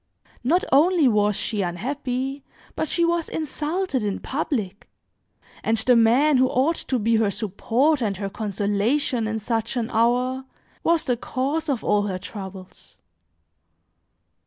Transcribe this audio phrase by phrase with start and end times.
[0.43, 2.43] Not only was she unhappy,
[2.75, 4.89] but she was insulted in public,
[5.63, 9.91] and the man who ought to be her support and her consolation in such an
[9.91, 10.45] hour,
[10.83, 12.97] was the cause of all her troubles.